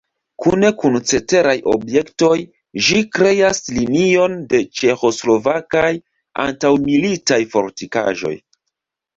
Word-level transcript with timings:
Kune 0.43 0.69
kun 0.83 0.95
ceteraj 1.09 1.53
objektoj 1.73 2.37
ĝi 2.87 2.97
kreas 3.17 3.61
linion 3.75 4.39
de 4.55 4.63
ĉeĥoslovakaj 4.81 5.93
antaŭmilitaj 6.47 7.41
fortikaĵoj. 7.55 8.35